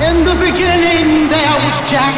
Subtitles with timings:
[0.00, 2.16] In the beginning there was Jack,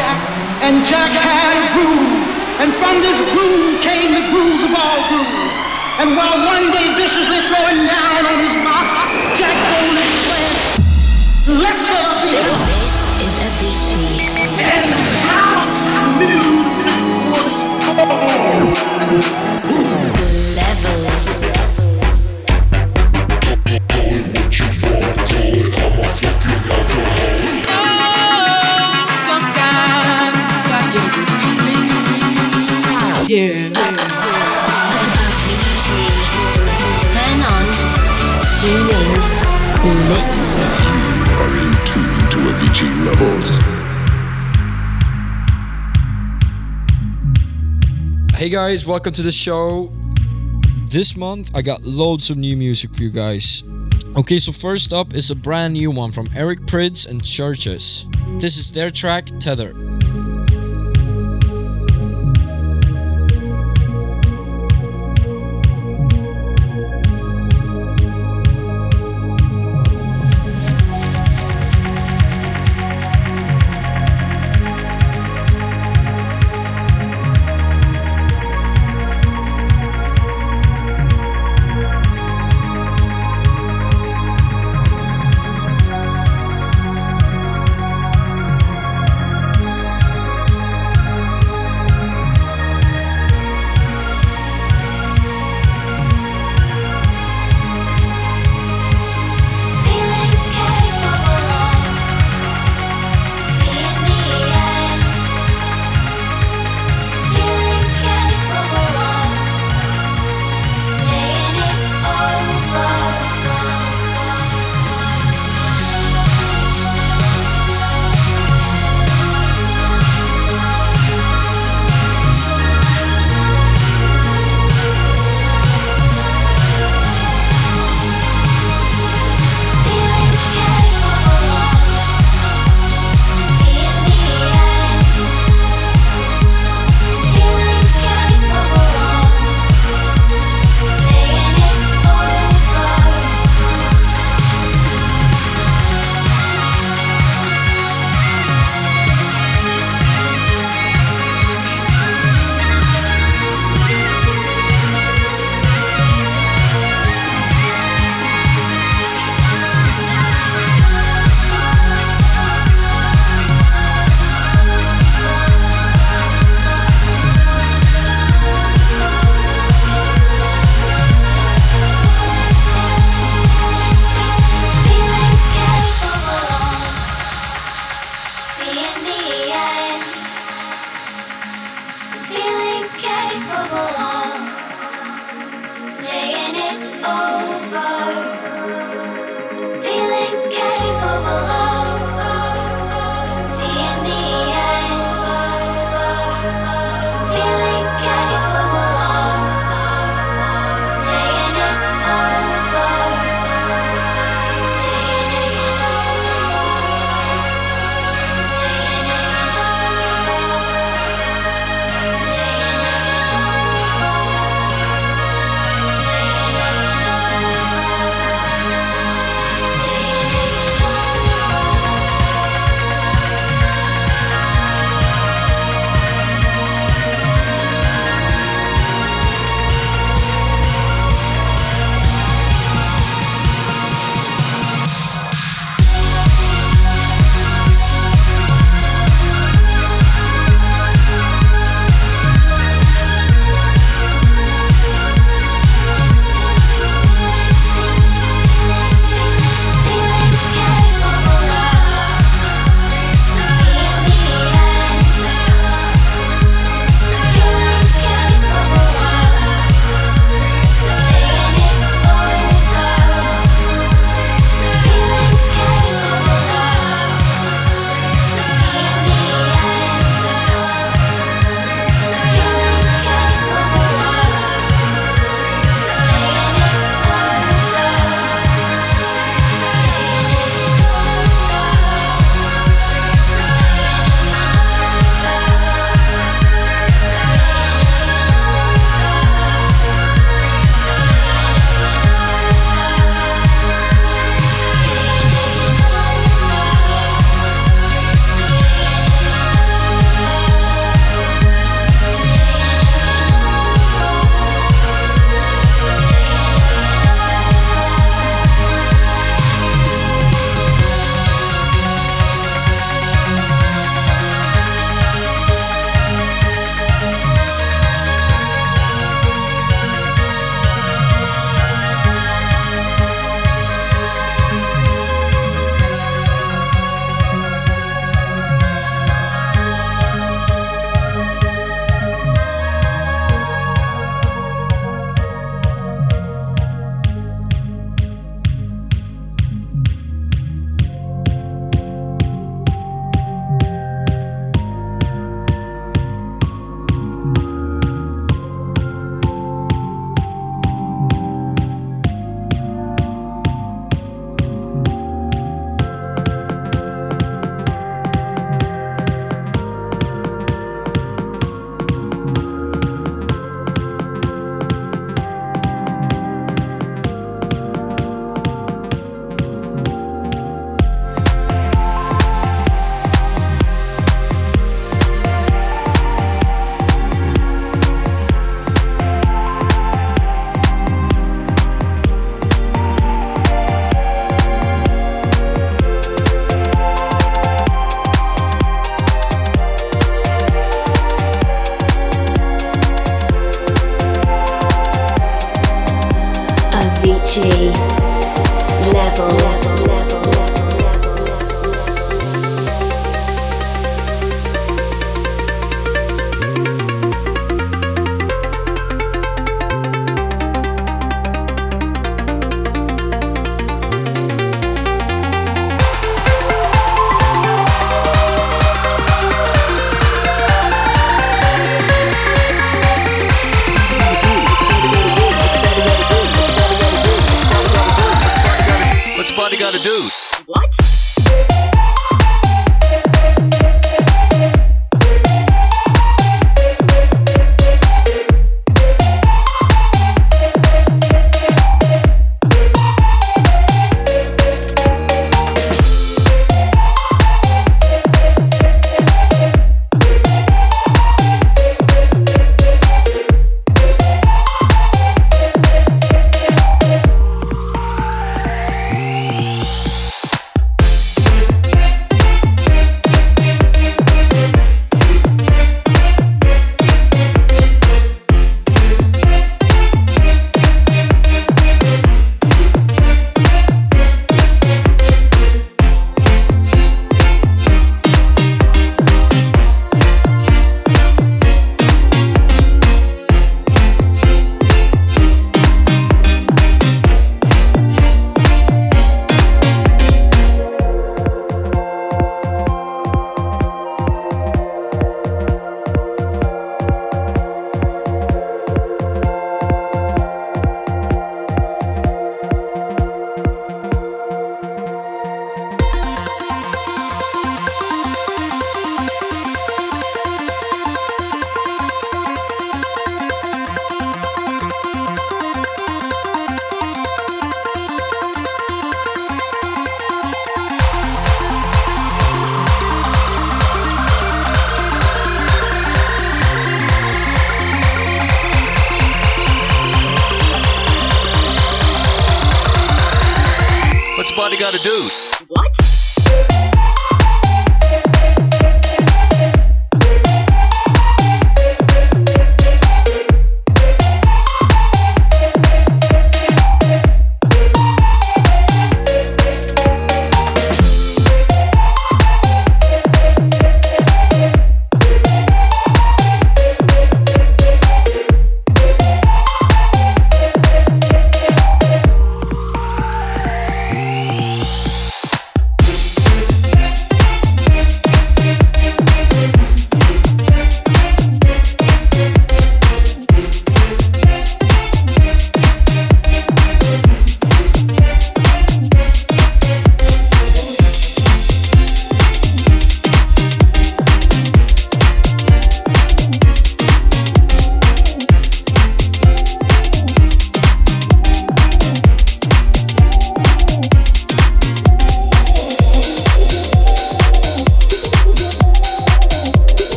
[0.63, 2.23] and Jack had a groove,
[2.63, 5.51] and from this groove came the grooves of all grooves.
[5.99, 8.87] And while one day viciously throwing down on his box,
[9.35, 10.79] Jack boldly declared,
[11.59, 12.39] "Let there be."
[12.71, 14.31] This is a Avicii.
[14.63, 14.95] And
[15.27, 15.83] house
[16.23, 16.87] music
[17.35, 17.55] was
[17.99, 19.52] born.
[40.13, 43.57] Are in tune to Avicii levels.
[48.35, 49.91] Hey guys, welcome to the show.
[50.85, 53.65] This month I got loads of new music for you guys.
[54.15, 58.05] Okay, so first up is a brand new one from Eric Prydz and Chvrches.
[58.39, 59.73] This is their track Tether.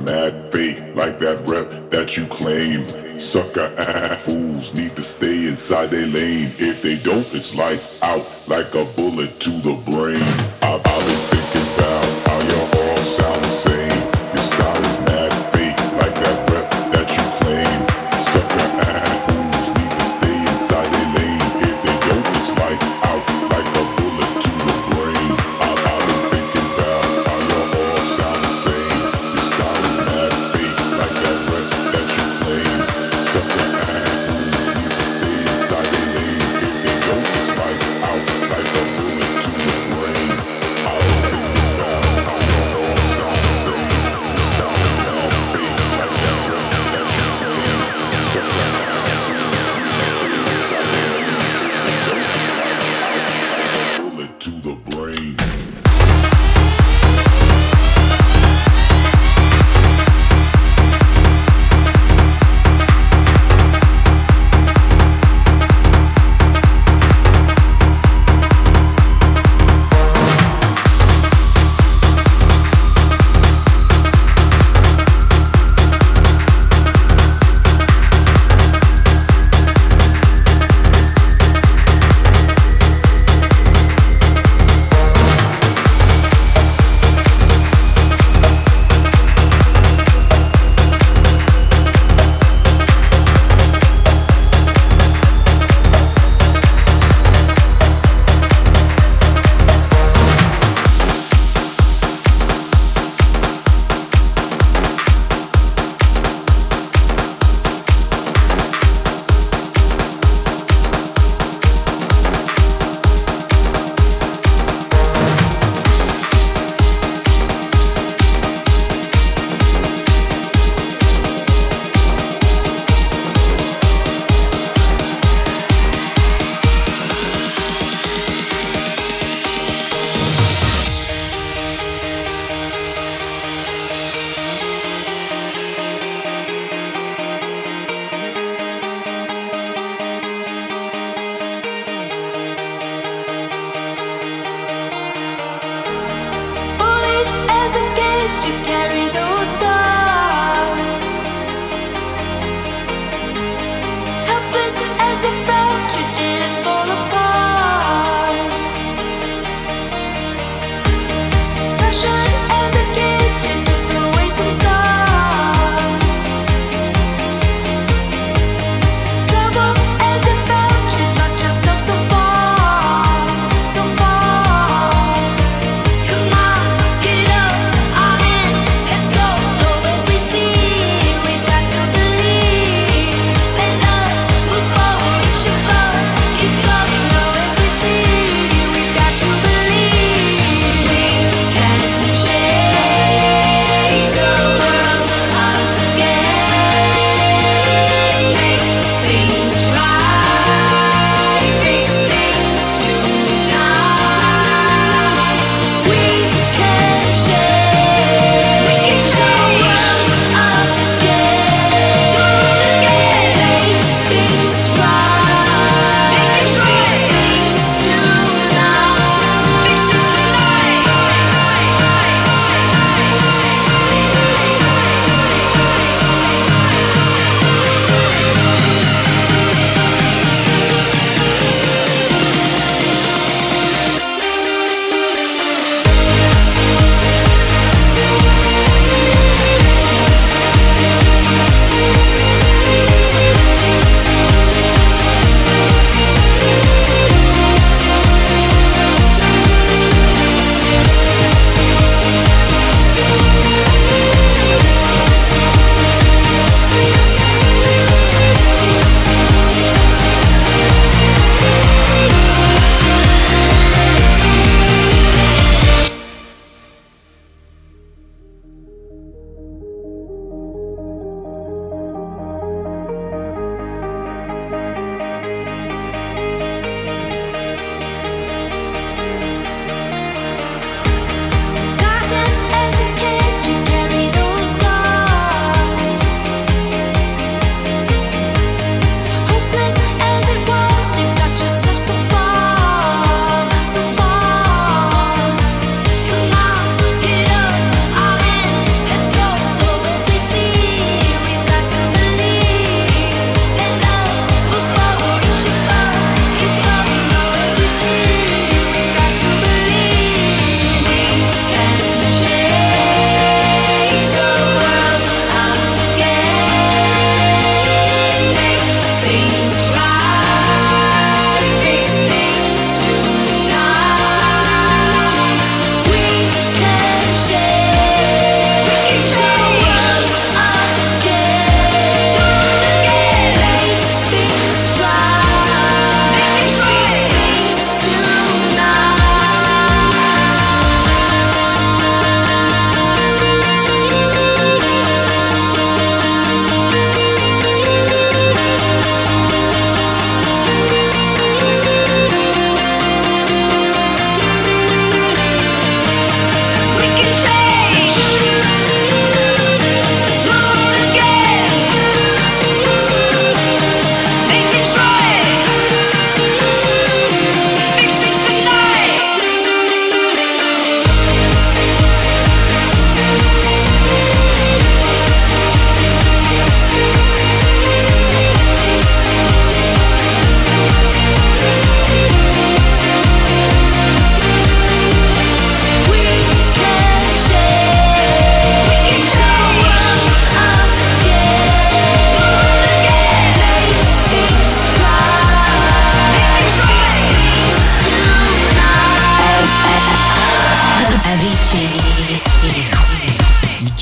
[0.00, 2.88] mad fake like that rep that you claim.
[3.18, 6.52] Sucker ass fools need to stay inside their lane.
[6.58, 10.22] If they don't, it's lights out like a bullet to the brain.
[10.62, 10.87] I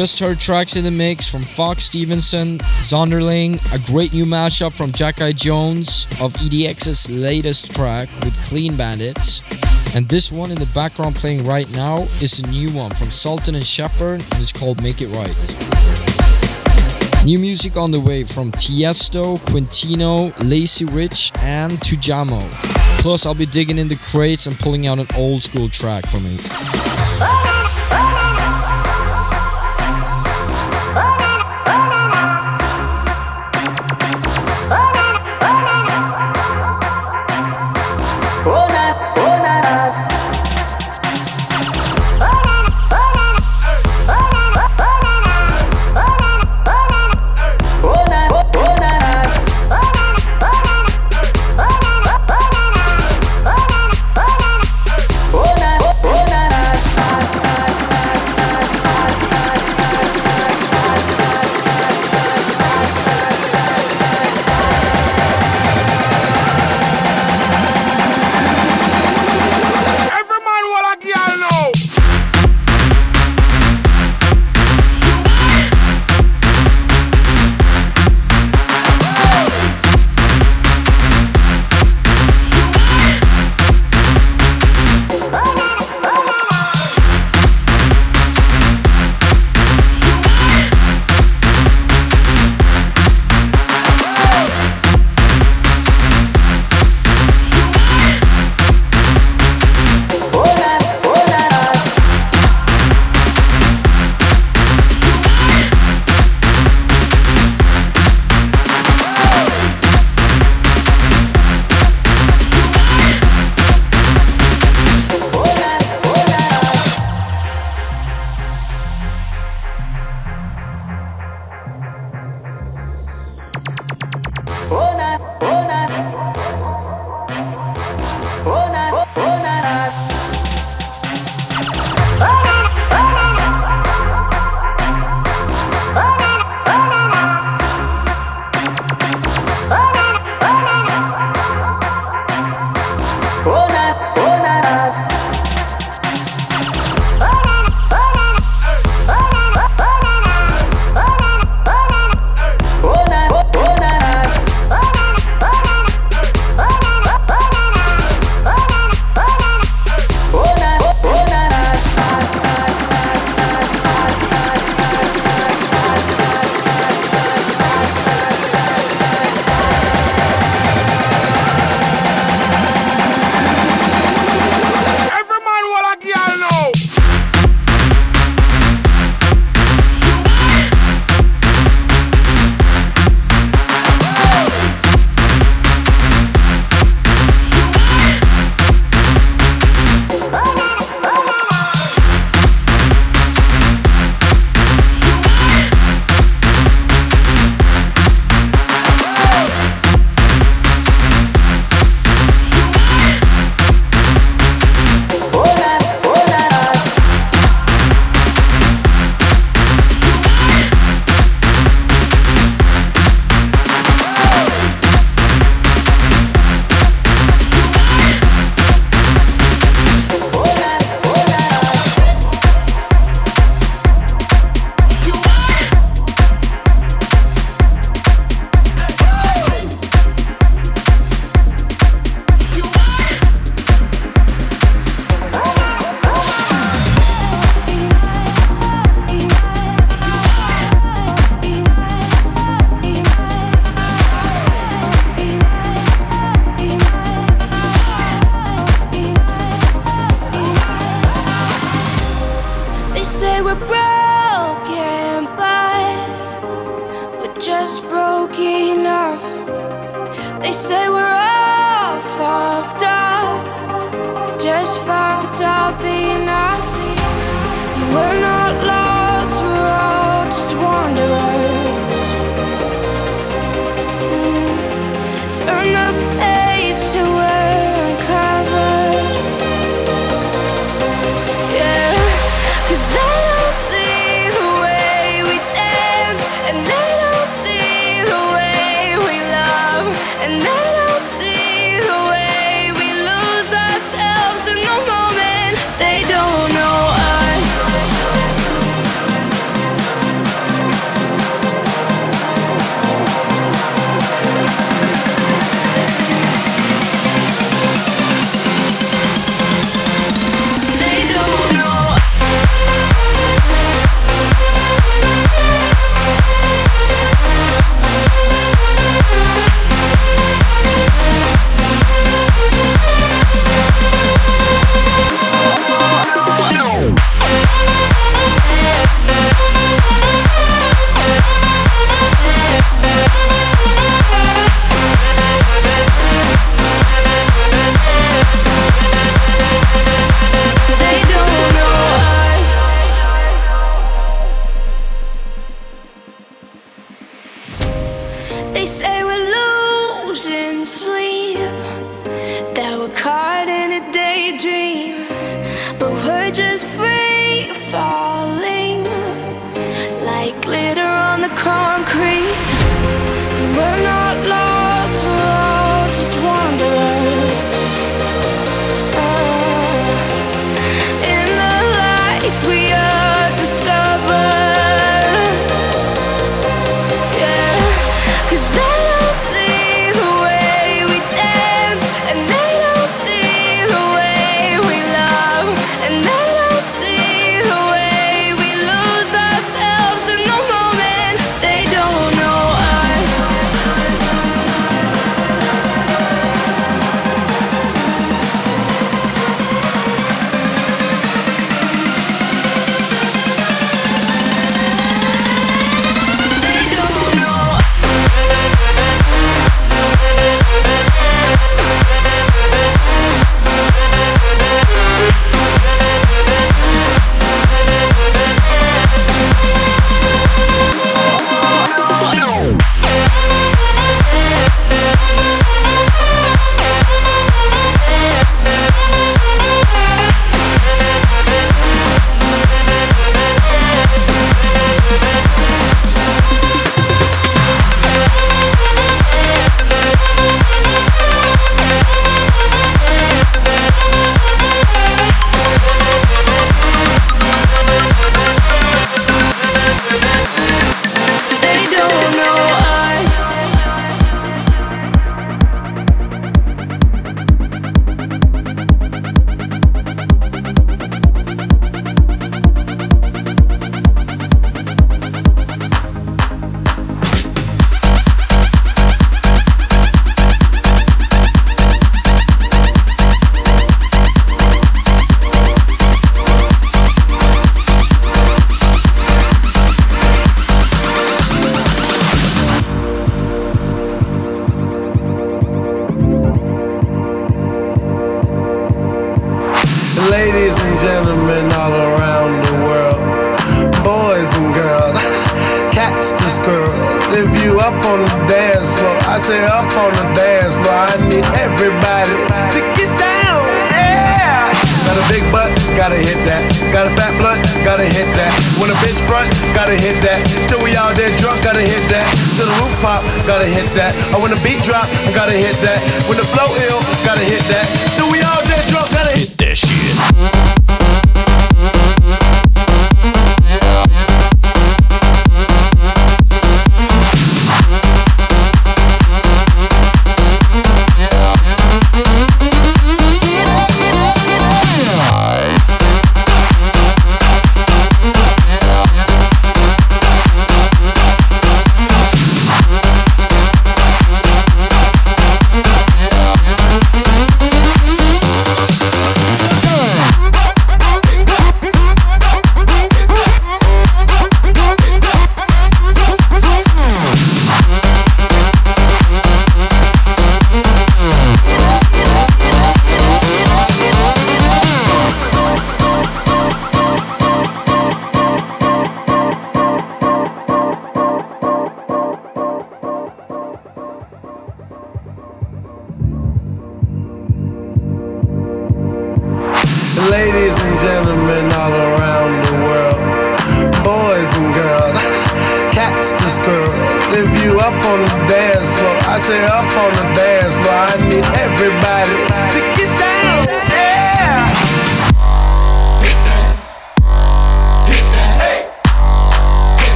[0.00, 2.56] just heard tracks in the mix from Fox Stevenson,
[2.88, 8.74] Zonderling, a great new mashup from Jack Eye Jones of EDX's latest track with Clean
[8.74, 9.44] Bandits.
[9.94, 13.54] And this one in the background playing right now is a new one from Sultan
[13.54, 15.36] and Shepard and it's called Make It Right.
[17.26, 22.50] New music on the way from Tiesto, Quintino, Lazy Rich, and Tujamo.
[23.02, 26.20] Plus, I'll be digging in the crates and pulling out an old school track for
[26.20, 26.89] me.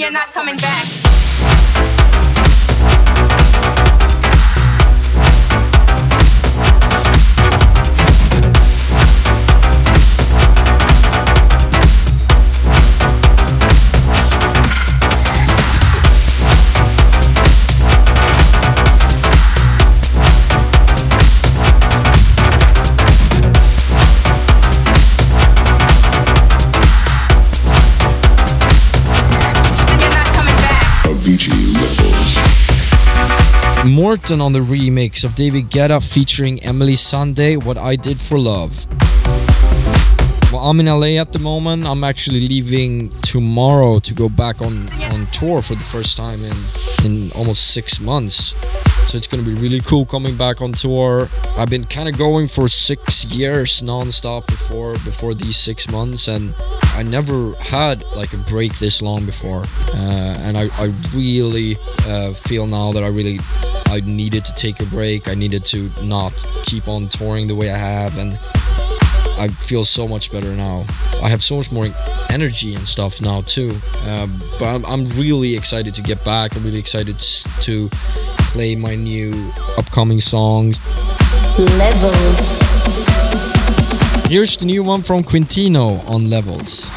[0.00, 1.09] You're not coming back.
[34.00, 38.86] Morten on the remix of David Guetta featuring Emeli Sandé, What I Did for Love.
[40.50, 41.84] Well, I'm in LA at the moment.
[41.84, 46.56] I'm actually leaving tomorrow to go back on, on tour for the first time in,
[47.04, 48.54] in almost six months.
[49.10, 51.28] So it's gonna be really cool coming back on tour.
[51.58, 56.54] I've been kind of going for six years non-stop before before these six months, and
[56.94, 59.64] I never had like a break this long before.
[59.94, 61.74] Uh, and I, I really
[62.06, 63.40] uh, feel now that I really
[63.88, 65.26] I needed to take a break.
[65.26, 66.32] I needed to not
[66.62, 68.38] keep on touring the way I have, and
[69.40, 70.84] I feel so much better now.
[71.22, 71.86] I have so much more
[72.28, 73.70] energy and stuff now too.
[74.06, 76.54] Um, but I'm, I'm really excited to get back.
[76.54, 77.88] I'm really excited to
[78.52, 79.32] play my new
[79.78, 80.78] upcoming songs.
[81.58, 82.58] Levels.
[84.28, 86.90] Here's the new one from Quintino on Levels.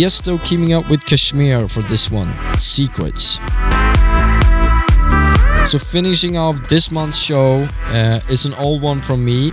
[0.00, 3.38] Tiesto teaming up with KSHMR for this one, Secrets.
[5.70, 9.50] So, finishing off this month's show uh, is an old one from me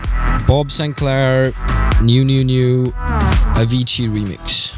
[0.47, 1.51] Bob Sinclar,
[2.01, 2.93] New New New
[3.59, 4.76] Avicii remix.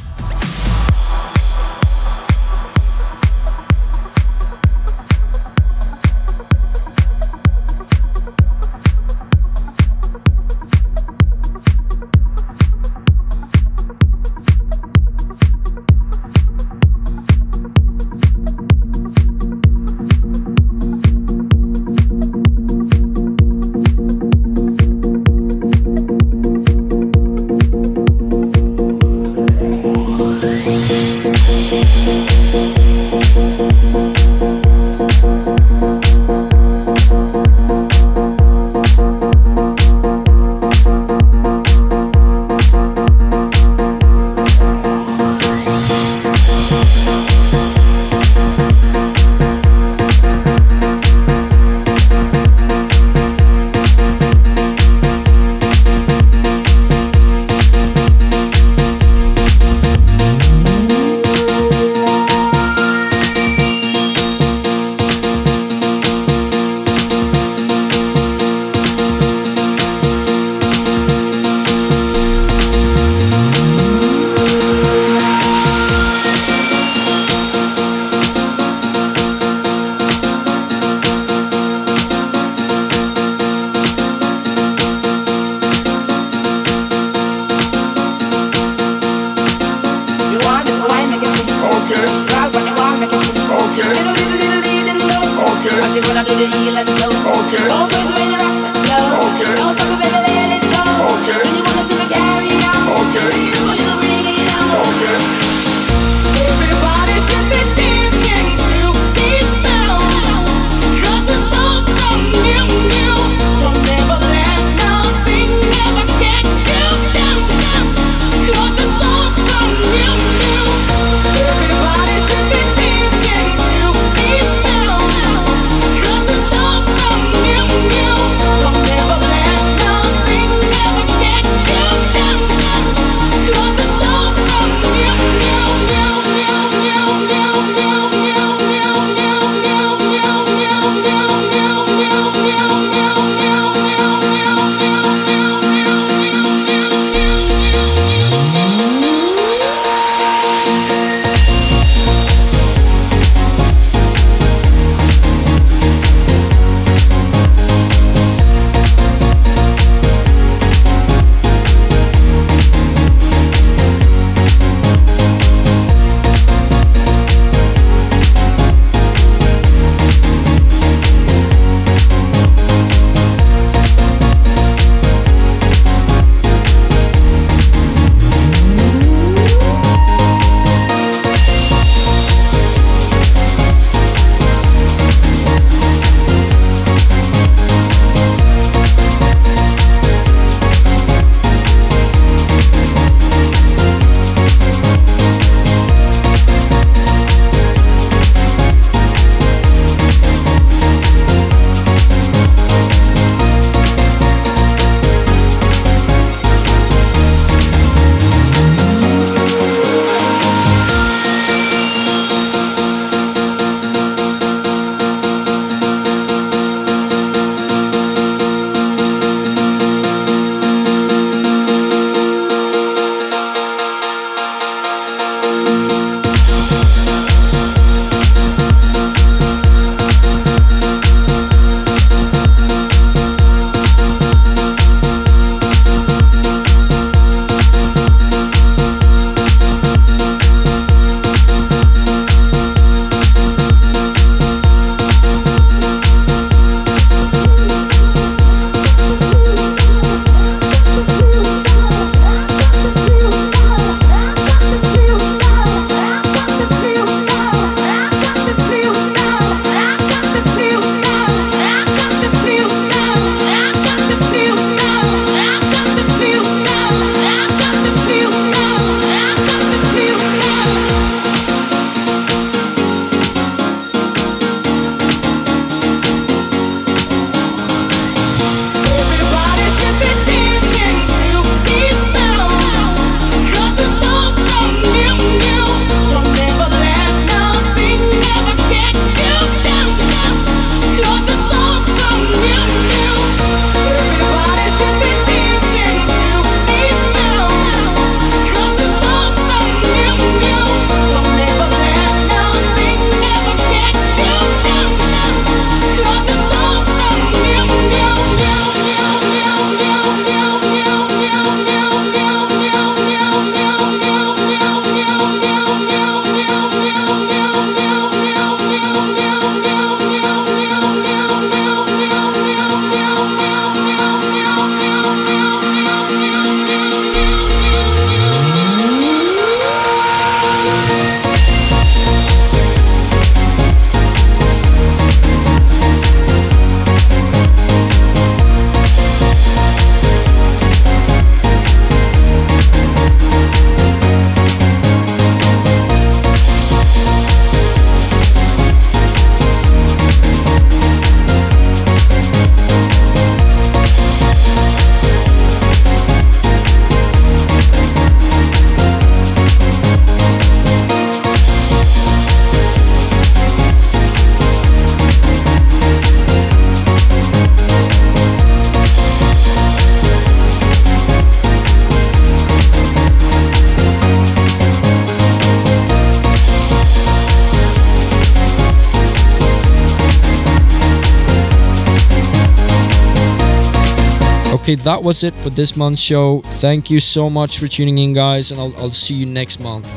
[384.70, 386.42] Okay, that was it for this month's show.
[386.62, 389.88] Thank you so much for tuning in, guys, and I'll, I'll see you next month.